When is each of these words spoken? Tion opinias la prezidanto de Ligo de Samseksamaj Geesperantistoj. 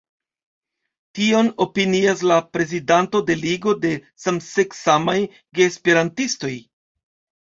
Tion 1.17 1.49
opinias 1.65 2.23
la 2.31 2.37
prezidanto 2.55 3.21
de 3.27 3.35
Ligo 3.41 3.73
de 3.83 3.91
Samseksamaj 4.23 5.15
Geesperantistoj. 5.61 6.51